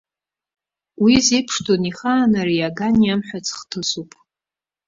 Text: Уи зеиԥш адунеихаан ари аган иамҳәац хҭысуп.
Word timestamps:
Уи 1.03 1.13
зеиԥш 1.25 1.55
адунеихаан 1.61 2.31
ари 2.41 2.67
аган 2.67 2.95
иамҳәац 3.03 3.47
хҭысуп. 3.57 4.11